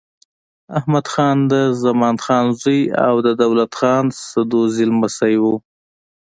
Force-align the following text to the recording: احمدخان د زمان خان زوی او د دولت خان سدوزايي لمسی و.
احمدخان 0.77 1.37
د 1.51 1.53
زمان 1.83 2.15
خان 2.23 2.45
زوی 2.61 2.81
او 3.07 3.15
د 3.25 3.27
دولت 3.41 3.71
خان 3.79 4.05
سدوزايي 4.29 4.85
لمسی 4.89 5.35
و. 5.41 5.43